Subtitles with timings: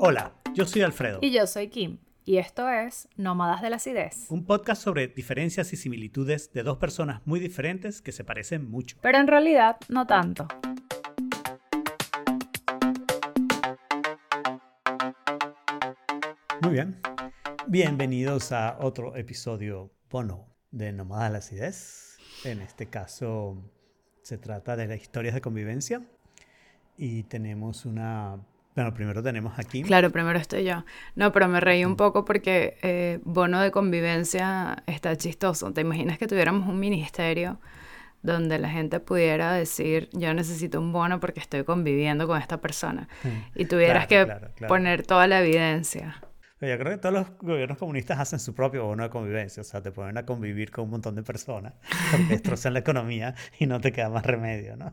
[0.00, 1.18] Hola, yo soy Alfredo.
[1.22, 1.98] Y yo soy Kim.
[2.24, 4.30] Y esto es Nómadas de la Acidez.
[4.30, 8.96] Un podcast sobre diferencias y similitudes de dos personas muy diferentes que se parecen mucho.
[9.02, 10.46] Pero en realidad no tanto.
[16.62, 17.00] Muy bien.
[17.66, 22.18] Bienvenidos a otro episodio bono de Nómadas de la Acidez.
[22.44, 23.68] En este caso
[24.22, 26.06] se trata de las historias de convivencia.
[26.96, 28.38] Y tenemos una
[28.78, 29.82] bueno, primero tenemos aquí.
[29.82, 30.84] Claro, primero estoy yo.
[31.16, 35.72] No, pero me reí un poco porque eh, bono de convivencia está chistoso.
[35.72, 37.58] ¿Te imaginas que tuviéramos un ministerio
[38.22, 43.08] donde la gente pudiera decir, yo necesito un bono porque estoy conviviendo con esta persona?
[43.56, 44.28] Y tuvieras que
[44.68, 46.22] poner toda la evidencia.
[46.60, 49.82] Yo creo que todos los gobiernos comunistas hacen su propio bono de convivencia, o sea,
[49.82, 51.74] te ponen a convivir con un montón de personas,
[52.12, 54.92] porque destrozan la economía y no te queda más remedio, ¿no?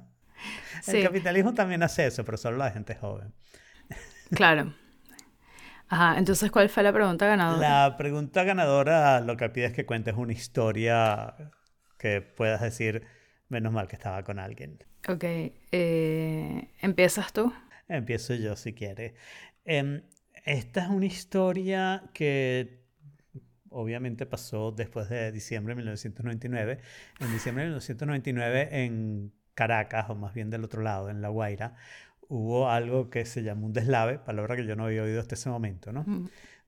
[0.88, 3.32] El capitalismo también hace eso, pero solo la gente joven.
[4.34, 4.74] Claro.
[5.88, 7.70] Ajá, entonces, ¿cuál fue la pregunta ganadora?
[7.70, 11.36] La pregunta ganadora lo que pide es que cuentes una historia
[11.98, 13.04] que puedas decir,
[13.50, 14.80] menos mal que estaba con alguien.
[15.08, 17.54] Ok, eh, ¿empiezas tú?
[17.88, 19.14] Empiezo yo si quieres.
[19.64, 20.02] Em,
[20.46, 22.86] esta es una historia que
[23.70, 26.80] obviamente pasó después de diciembre de 1999.
[27.20, 31.76] En diciembre de 1999 en Caracas, o más bien del otro lado, en La Guaira,
[32.30, 35.50] hubo algo que se llamó un deslave, palabra que yo no había oído hasta ese
[35.50, 36.06] momento, ¿no?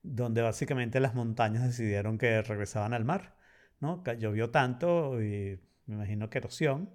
[0.03, 3.35] Donde básicamente las montañas decidieron que regresaban al mar,
[3.79, 4.03] ¿no?
[4.17, 6.91] Llovió tanto y me imagino que erosión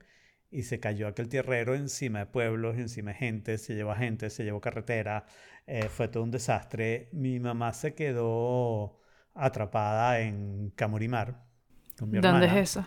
[0.51, 4.29] y se cayó aquel tierrero encima de pueblos, encima de gente, se llevó a gente,
[4.29, 5.25] se llevó carretera,
[5.67, 7.09] eh, fue todo un desastre.
[7.13, 9.01] Mi mamá se quedó
[9.35, 11.43] atrapada en Camurimar.
[11.99, 12.87] ¿Dónde es eso?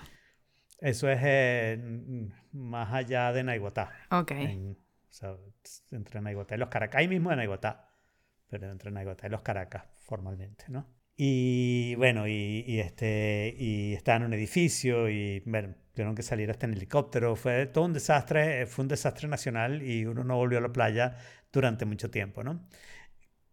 [0.80, 3.92] Eso es eh, más allá de Naiguatá.
[4.12, 4.32] Ok
[5.16, 5.36] sea,
[5.92, 7.90] entre Naiguatá y los Caracas, ahí mismo en Naiguatá,
[8.48, 10.88] pero entre Naiguatá y los Caracas formalmente, ¿no?
[11.18, 16.66] Y bueno, y, este, y estaba en un edificio y bueno, tuvieron que salir hasta
[16.66, 17.36] en helicóptero.
[17.38, 21.16] Fue todo un desastre, fue un desastre nacional y uno no volvió a la playa
[21.54, 22.68] durante mucho tiempo, ¿no?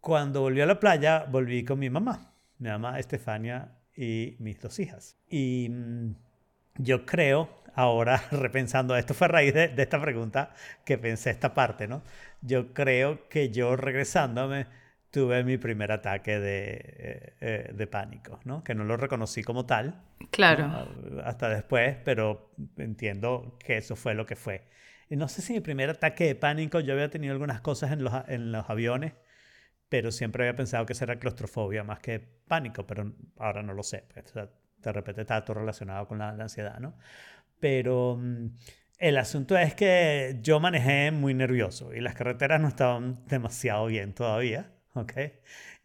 [0.00, 4.81] Cuando volvió a la playa, volví con mi mamá, mi mamá Estefania y mis dos
[4.81, 5.16] hijas.
[5.28, 6.16] Y mm,
[6.78, 11.88] yo creo ahora repensando esto fue a raíz de, esta pregunta que pensé esta parte,
[11.88, 12.03] ¿no?
[12.41, 14.66] Yo creo que yo regresándome
[15.10, 18.65] tuve mi primer ataque de, eh, eh, de pánico, ¿no?
[18.65, 20.03] Que no lo reconocí como tal.
[20.31, 20.88] Claro.
[21.25, 24.62] Hasta después, pero entiendo que eso fue lo que fue.
[25.10, 28.03] Y no sé si mi primer ataque de pánico, yo había tenido algunas cosas en
[28.03, 29.12] los, en los aviones,
[29.91, 32.19] pero siempre había pensado que era claustrofobia más que
[32.49, 34.04] pánico, pero ahora no lo sé.
[34.15, 36.94] Pues, de repente está todo relacionado con la ansiedad, ¿no?
[37.62, 38.56] Pero mm,
[38.98, 44.14] el asunto es que yo manejé muy nervioso y las carreteras no estaban demasiado bien
[44.14, 45.12] todavía, ¿ok?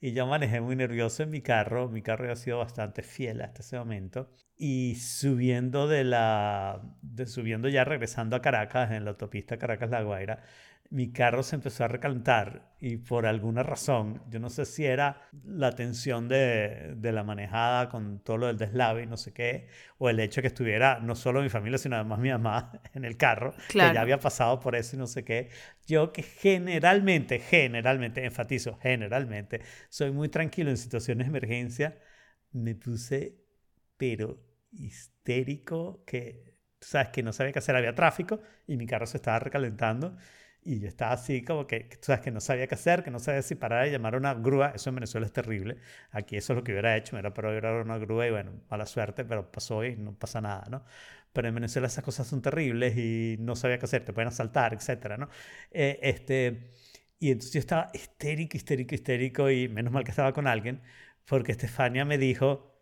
[0.02, 3.62] Y yo manejé muy nervioso en mi carro, mi carro ha sido bastante fiel hasta
[3.62, 9.58] ese momento, y subiendo de la, de, subiendo ya regresando a Caracas, en la autopista
[9.58, 10.44] Caracas-La Guaira,
[10.90, 15.30] mi carro se empezó a recalentar y por alguna razón, yo no sé si era
[15.44, 19.68] la tensión de, de, la manejada con todo lo del deslave y no sé qué,
[19.98, 23.04] o el hecho de que estuviera no solo mi familia, sino además mi mamá en
[23.04, 25.50] el carro, que ya había pasado por eso y no sé qué.
[25.88, 31.98] Yo que generalmente, generalmente, enfatizo, generalmente, soy muy tranquilo en situaciones de emergencia,
[32.52, 33.38] me puse,
[33.98, 34.40] pero
[34.72, 39.40] histérico, que, sabes, que no sabía qué hacer, había tráfico y mi carro se estaba
[39.40, 40.16] recalentando
[40.68, 43.20] y yo estaba así como que, tú sabes, que no sabía qué hacer, que no
[43.20, 44.74] sabía si parar y llamar a una grúa.
[44.76, 45.78] Eso en Venezuela es terrible.
[46.12, 48.32] Aquí eso es lo que hubiera hecho, me era para ir a una grúa y
[48.32, 50.84] bueno, mala suerte, pero pasó y no pasa nada, ¿no?
[51.34, 54.74] Pero en Venezuela esas cosas son terribles y no sabía qué hacer, te pueden asaltar,
[54.74, 55.30] etcétera, ¿no?
[55.72, 56.72] Eh, este,
[57.20, 60.82] y entonces yo estaba histérico, histérico, histérico y menos mal que estaba con alguien,
[61.26, 62.77] porque Estefania me dijo,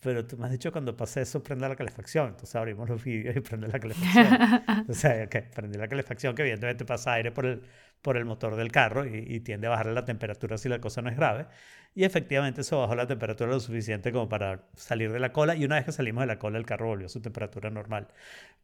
[0.00, 2.28] pero tú me has dicho cuando pase eso prende la calefacción.
[2.28, 4.26] Entonces abrimos los vídeos y prende la calefacción.
[4.68, 7.62] Entonces, ok, prende la calefacción que evidentemente pasa aire por el,
[8.00, 11.10] por el motor del carro y, tiende a bajarle la temperatura si la cosa no
[11.10, 11.46] es grave.
[11.94, 15.56] Y efectivamente eso bajó la temperatura lo suficiente como para salir de la cola.
[15.56, 18.06] Y una vez que salimos de la cola, el carro volvió a su temperatura normal.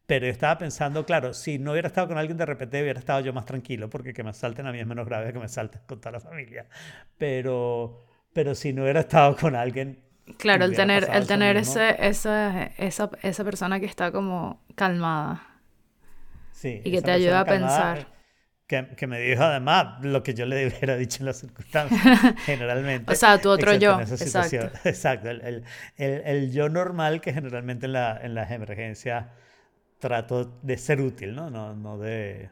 [0.07, 3.21] Pero yo estaba pensando, claro, si no hubiera estado con alguien de repente, hubiera estado
[3.21, 5.81] yo más tranquilo, porque que me salten a mí es menos grave que me salten
[5.87, 6.67] con toda la familia.
[7.19, 10.04] Pero, pero si no hubiera estado con alguien,
[10.39, 15.47] Claro, el tener, el tener ese, esa, esa, esa persona que está como calmada.
[16.53, 16.81] Sí.
[16.83, 18.09] Y que te ayuda a pensar.
[18.67, 22.01] Que, que, me dijo además lo que yo le hubiera dicho en las circunstancias,
[22.47, 23.13] generalmente.
[23.13, 24.01] o sea, tu otro yo.
[24.01, 24.71] Exacto.
[24.89, 25.29] Exacto.
[25.29, 25.65] El, el,
[25.99, 29.27] el, el, yo normal que generalmente en, la, en las emergencias
[29.99, 31.51] trato de ser útil, ¿no?
[31.51, 32.49] No, no de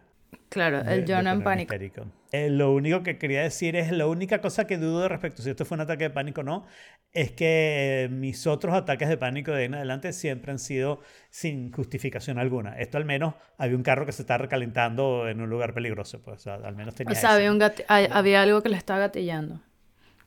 [0.49, 2.07] Claro, el de- de no en pánico.
[2.31, 5.51] Eh, lo único que quería decir es, la única cosa que dudo respecto a si
[5.51, 6.67] esto fue un ataque de pánico o no,
[7.13, 11.01] es que mis otros ataques de pánico de ahí en adelante siempre han sido
[11.31, 12.79] sin justificación alguna.
[12.79, 16.47] Esto al menos había un carro que se estaba recalentando en un lugar peligroso, pues
[16.47, 19.61] al menos tenía O sea, había, un gati- hay- había algo que le estaba gatillando.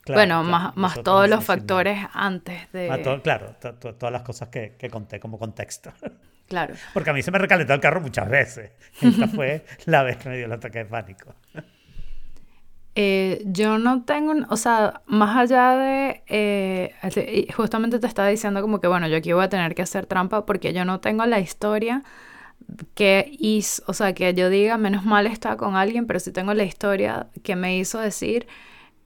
[0.02, 2.90] Claro, bueno, claro, más, más todos los factores antes de...
[2.92, 5.92] Ah, claro, to- to- todas las cosas que, que conté como contexto.
[6.48, 6.76] Claro.
[6.94, 8.72] Porque a mí se me recalentó el carro muchas veces.
[9.02, 11.34] Esta fue la vez que me dio el ataque de pánico.
[12.98, 18.30] Eh, yo no tengo, o sea, más allá de, eh, te- y justamente te estaba
[18.30, 21.02] diciendo como que, bueno, yo aquí voy a tener que hacer trampa porque yo no
[21.02, 22.04] tengo la historia
[22.94, 26.54] que hizo, o sea, que yo diga, menos mal estaba con alguien, pero sí tengo
[26.54, 28.48] la historia que me hizo decir,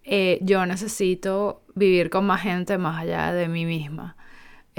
[0.03, 4.15] eh, yo necesito vivir con más gente más allá de mí misma.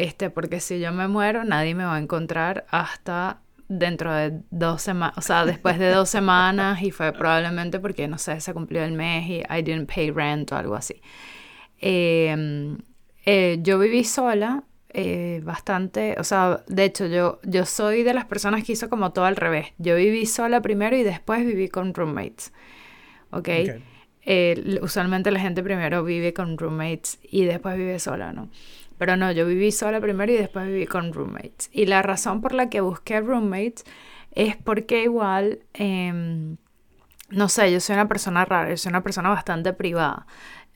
[0.01, 4.81] Este, porque si yo me muero, nadie me va a encontrar hasta dentro de dos
[4.81, 8.83] semanas, o sea, después de dos semanas y fue probablemente porque, no sé, se cumplió
[8.83, 11.03] el mes y I didn't pay rent o algo así.
[11.79, 12.77] Eh,
[13.27, 18.25] eh, yo viví sola eh, bastante, o sea, de hecho yo, yo soy de las
[18.25, 19.67] personas que hizo como todo al revés.
[19.77, 22.55] Yo viví sola primero y después viví con roommates.
[23.33, 23.49] ¿Ok?
[23.49, 23.83] Ok.
[24.23, 28.49] Eh, usualmente la gente primero vive con roommates y después vive sola, ¿no?
[29.01, 31.71] Pero no, yo viví sola primero y después viví con roommates.
[31.73, 33.85] Y la razón por la que busqué roommates
[34.33, 36.59] es porque igual, em,
[37.31, 40.27] no sé, yo soy una persona rara, yo soy una persona bastante privada.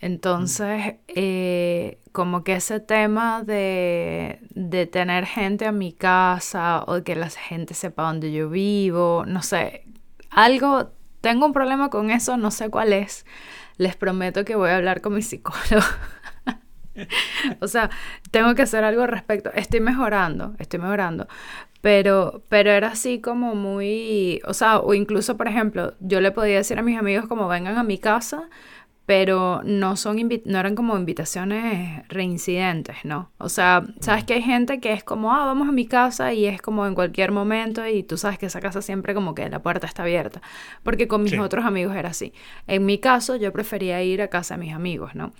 [0.01, 7.17] Entonces, eh, como que ese tema de, de tener gente a mi casa o que
[7.17, 9.85] la gente sepa dónde yo vivo, no sé,
[10.31, 13.27] algo, tengo un problema con eso, no sé cuál es.
[13.77, 15.85] Les prometo que voy a hablar con mi psicólogo.
[17.61, 17.91] O sea,
[18.31, 19.51] tengo que hacer algo al respecto.
[19.55, 21.27] Estoy mejorando, estoy mejorando.
[21.81, 26.57] Pero, pero era así como muy, o sea, o incluso, por ejemplo, yo le podía
[26.57, 28.49] decir a mis amigos como vengan a mi casa,
[29.07, 33.31] pero no son no eran como invitaciones reincidentes, ¿no?
[33.37, 36.47] O sea, sabes que hay gente que es como, ah, vamos a mi casa y
[36.47, 39.61] es como en cualquier momento y tú sabes que esa casa siempre como que la
[39.63, 40.41] puerta está abierta,
[40.85, 41.39] porque con mis Sí.
[41.39, 42.33] otros amigos era así.
[42.67, 45.33] En mi caso, yo prefería ir a casa de mis amigos, ¿no?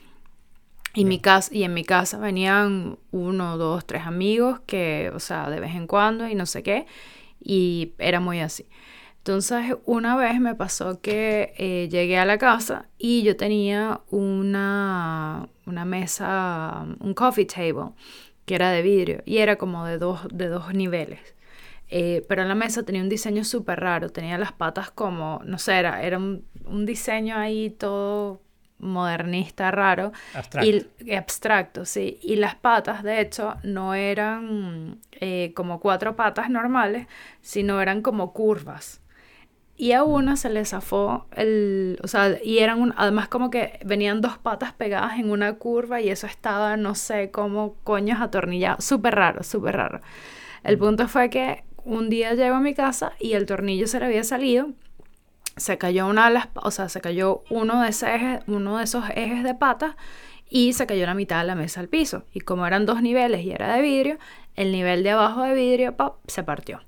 [0.95, 5.51] Y, mi casa, y en mi casa venían uno, dos, tres amigos que, o sea,
[5.51, 6.87] de vez en cuando y no sé qué,
[7.41, 8.67] y era muy así.
[9.19, 15.49] Entonces, una vez me pasó que eh, llegué a la casa y yo tenía una,
[15.67, 17.93] una mesa, un coffee table,
[18.45, 21.21] que era de vidrio, y era como de dos, de dos niveles.
[21.89, 25.79] Eh, pero la mesa tenía un diseño súper raro, tenía las patas como, no sé,
[25.79, 28.44] era, era un, un diseño ahí todo
[28.85, 30.71] modernista raro Abstracto.
[31.05, 32.19] y abstracto, sí.
[32.23, 37.07] Y las patas, de hecho, no eran eh, como cuatro patas normales,
[37.41, 39.01] sino eran como curvas.
[39.77, 43.81] Y a una se le zafó el, o sea, y eran un, además como que
[43.85, 48.81] venían dos patas pegadas en una curva y eso estaba, no sé, como coños atornillado,
[48.81, 50.01] súper raro, súper raro.
[50.63, 54.07] El punto fue que un día llego a mi casa y el tornillo se le
[54.07, 54.69] había salido
[55.57, 59.05] se cayó una de las, o sea, se cayó uno de, ese uno de esos
[59.15, 59.97] ejes de patas
[60.49, 62.25] y se cayó la mitad de la mesa al piso.
[62.33, 64.19] Y como eran dos niveles y era de vidrio,
[64.57, 66.19] el nivel de abajo de vidrio ¡pop!
[66.27, 66.81] se partió.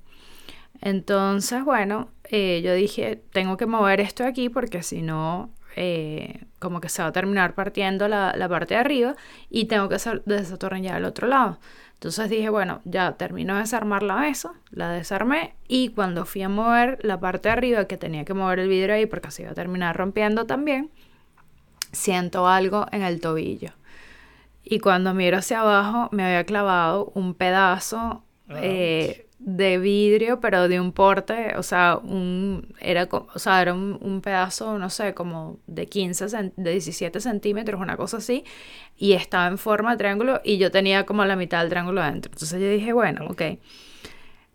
[0.80, 6.80] Entonces, bueno, eh, yo dije, tengo que mover esto aquí porque si no, eh, como
[6.80, 9.16] que se va a terminar partiendo la, la parte de arriba
[9.50, 11.58] y tengo que desatornillar el otro lado.
[11.96, 16.48] Entonces dije, bueno, ya termino de desarmar la mesa, la desarmé y cuando fui a
[16.50, 19.52] mover la parte de arriba, que tenía que mover el vidrio ahí porque se iba
[19.52, 20.90] a terminar rompiendo también,
[21.92, 23.70] siento algo en el tobillo.
[24.62, 30.80] Y cuando miro hacia abajo, me había clavado un pedazo eh, de vidrio, pero de
[30.80, 35.58] un porte, o sea, un, era, o sea, era un, un pedazo, no sé, como
[35.66, 38.44] de 15, cen- de 17 centímetros, una cosa así,
[38.96, 42.32] y estaba en forma de triángulo y yo tenía como la mitad del triángulo adentro.
[42.32, 43.42] Entonces yo dije, bueno, ok.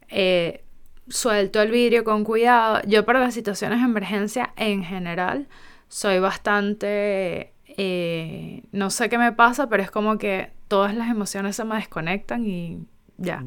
[0.09, 0.63] Eh,
[1.07, 2.81] suelto el vidrio con cuidado.
[2.87, 5.47] Yo para las situaciones de emergencia en general
[5.87, 7.53] soy bastante...
[7.65, 11.75] eh, no sé qué me pasa, pero es como que todas las emociones se me
[11.75, 12.85] desconectan y
[13.21, 13.43] ya.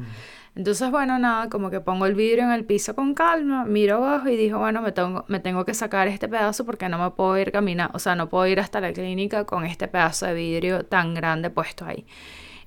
[0.55, 4.29] Entonces, bueno, nada, como que pongo el vidrio en el piso con calma, miro abajo
[4.29, 7.37] y digo, bueno, me tengo, me tengo que sacar este pedazo porque no me puedo
[7.37, 10.85] ir caminando, o sea, no puedo ir hasta la clínica con este pedazo de vidrio
[10.85, 12.05] tan grande puesto ahí.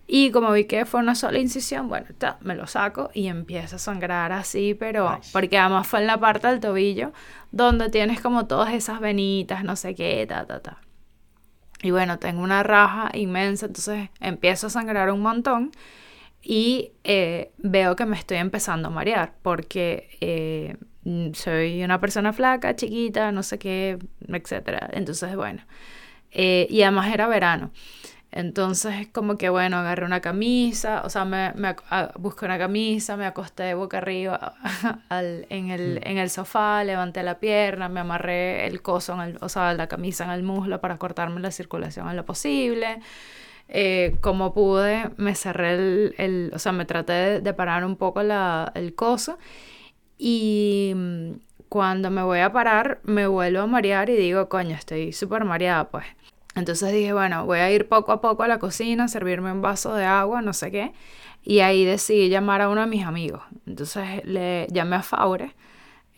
[0.07, 3.77] Y como vi que fue una sola incisión, bueno, ta, me lo saco y empieza
[3.77, 5.21] a sangrar así, pero Ay.
[5.33, 7.13] porque además fue en la parte del tobillo
[7.53, 10.79] donde tienes como todas esas venitas, no sé qué, ta, ta, ta.
[11.83, 15.71] Y bueno, tengo una raja inmensa, entonces empiezo a sangrar un montón
[16.43, 22.33] y eh, veo que me estoy empezando a marear porque eh, mm, soy una persona
[22.33, 24.89] flaca, chiquita, no sé qué, etc.
[24.93, 25.63] Entonces, bueno,
[26.31, 27.71] eh, y además era verano.
[28.31, 31.75] Entonces, como que bueno, agarré una camisa, o sea, me, me
[32.19, 34.55] busqué una camisa, me acosté boca arriba
[35.11, 36.09] en, el, mm.
[36.09, 39.87] en el sofá, levanté la pierna, me amarré el coso, en el, o sea, la
[39.87, 43.01] camisa en el muslo para cortarme la circulación en lo posible.
[43.69, 48.23] Eh, como pude, me cerré el, el, o sea, me traté de, parar un poco
[48.23, 49.39] la, el coso
[50.17, 51.33] y mm,
[51.69, 55.91] cuando me voy a parar, me vuelvo a marear y digo, coño, estoy súper mareada,
[55.91, 56.07] pues.
[56.55, 59.95] Entonces dije, bueno, voy a ir poco a poco a la cocina, servirme un vaso
[59.95, 60.93] de agua, no sé qué.
[61.43, 63.43] Y ahí decidí llamar a uno de mis amigos.
[63.67, 65.55] Entonces le llamé a Faure,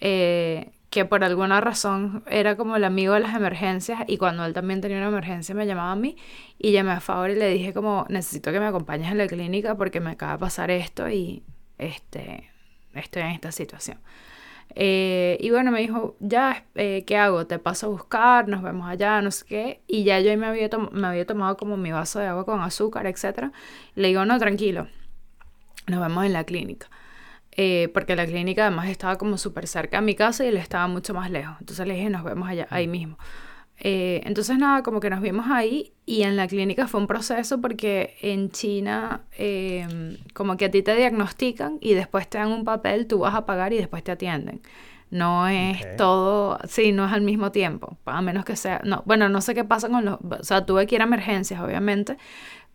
[0.01, 4.53] eh, que por alguna razón era como el amigo de las emergencias y cuando él
[4.53, 6.17] también tenía una emergencia me llamaba a mí
[6.59, 9.77] y llamé a Faure y le dije como necesito que me acompañes a la clínica
[9.77, 11.45] porque me acaba de pasar esto y
[11.79, 12.51] este,
[12.95, 13.99] estoy en esta situación.
[14.75, 17.47] Eh, y bueno, me dijo, ya, eh, ¿qué hago?
[17.47, 19.81] Te paso a buscar, nos vemos allá, no sé qué.
[19.87, 23.07] Y ya yo me había, me había tomado como mi vaso de agua con azúcar,
[23.07, 23.51] etc.
[23.97, 24.87] le digo, no, tranquilo,
[25.89, 26.89] nos vemos en la clínica.
[27.63, 30.89] Eh, porque la clínica además estaba como súper cerca a mi casa y él estaba
[30.89, 31.57] mucho más lejos.
[31.61, 33.19] Entonces le dije, nos vemos allá, ahí mismo.
[33.77, 37.61] Eh, entonces nada, como que nos vimos ahí y en la clínica fue un proceso
[37.61, 42.65] porque en China em, como que a ti te diagnostican y después te dan un
[42.65, 44.63] papel, tú vas a pagar y después te atienden.
[45.11, 49.29] No es todo, sí, no es al mismo tiempo, a menos que sea, no, bueno,
[49.29, 52.17] no sé qué pasa con los, o sea, tuve que ir a emergencias, obviamente,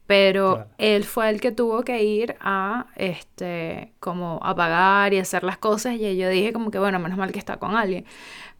[0.08, 5.44] pero él fue el que tuvo que ir a, este, como a pagar y hacer
[5.44, 8.06] las cosas y yo dije como que, bueno, menos mal que está con alguien.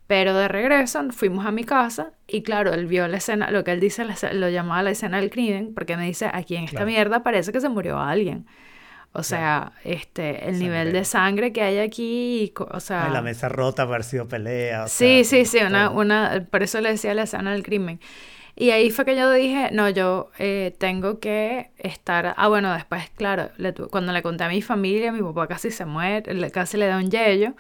[0.08, 3.72] Pero de regreso fuimos a mi casa y claro, él vio la escena, lo que
[3.72, 7.24] él dice lo llamaba la escena del crimen, porque me dice, aquí en esta mierda
[7.24, 8.46] parece que se murió alguien.
[9.14, 13.08] O sea, este, el nivel de sangre que hay aquí, o sea...
[13.10, 14.88] la mesa rota, haber sido pelea.
[14.88, 18.00] sí, sí, sí, una, una, por eso le decía la escena del crimen.
[18.56, 22.34] Y ahí fue que yo dije, no, yo eh, tengo que estar...
[22.38, 23.50] Ah, bueno, después, claro,
[23.92, 27.12] cuando le conté a mi familia, mi papá casi se muere, casi le da un
[27.12, 27.54] yello.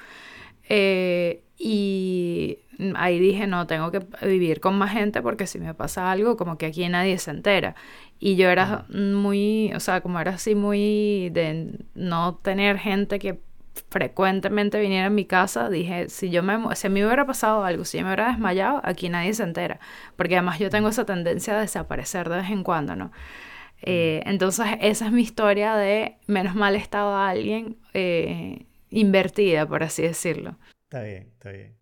[0.69, 2.59] Eh, y
[2.95, 6.57] ahí dije, no, tengo que vivir con más gente porque si me pasa algo, como
[6.57, 7.75] que aquí nadie se entera.
[8.19, 13.39] Y yo era muy, o sea, como era así muy de no tener gente que
[13.89, 17.97] frecuentemente viniera a mi casa, dije, si yo me, si me hubiera pasado algo, si
[17.97, 19.79] yo me hubiera desmayado, aquí nadie se entera.
[20.15, 23.11] Porque además yo tengo esa tendencia a desaparecer de vez en cuando, ¿no?
[23.81, 30.01] Eh, entonces esa es mi historia de menos mal estaba alguien eh, invertida, por así
[30.03, 30.57] decirlo.
[30.83, 31.75] Está bien, está bien.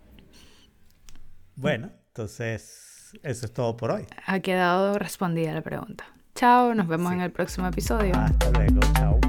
[1.55, 4.05] Bueno, entonces eso es todo por hoy.
[4.25, 6.05] Ha quedado respondida la pregunta.
[6.35, 8.13] Chao, nos vemos en el próximo episodio.
[8.15, 9.19] Hasta luego, chao.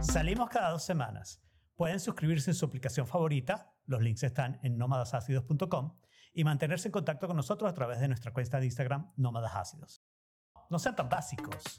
[0.00, 1.40] Salimos cada dos semanas.
[1.80, 5.96] Pueden suscribirse en su aplicación favorita, los links están en nómadasácidos.com
[6.34, 10.04] y mantenerse en contacto con nosotros a través de nuestra cuenta de Instagram Nómadas Ácidos.
[10.68, 11.78] No sean tan básicos.